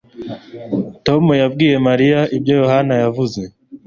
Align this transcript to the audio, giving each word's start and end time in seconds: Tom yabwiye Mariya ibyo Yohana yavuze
Tom 1.05 1.23
yabwiye 1.41 1.75
Mariya 1.87 2.19
ibyo 2.37 2.53
Yohana 2.61 2.93
yavuze 3.03 3.41